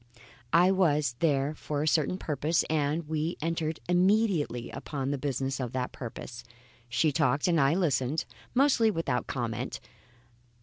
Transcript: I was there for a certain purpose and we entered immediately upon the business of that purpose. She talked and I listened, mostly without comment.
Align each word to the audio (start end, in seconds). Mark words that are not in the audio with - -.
I 0.51 0.71
was 0.71 1.15
there 1.19 1.53
for 1.53 1.83
a 1.83 1.87
certain 1.87 2.17
purpose 2.17 2.63
and 2.71 3.07
we 3.07 3.37
entered 3.39 3.79
immediately 3.87 4.71
upon 4.71 5.11
the 5.11 5.17
business 5.19 5.59
of 5.59 5.73
that 5.73 5.91
purpose. 5.91 6.43
She 6.89 7.11
talked 7.11 7.47
and 7.47 7.61
I 7.61 7.75
listened, 7.75 8.25
mostly 8.55 8.89
without 8.89 9.27
comment. 9.27 9.79